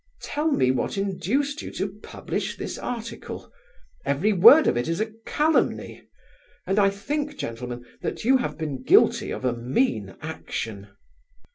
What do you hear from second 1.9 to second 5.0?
publish this article. Every word of it is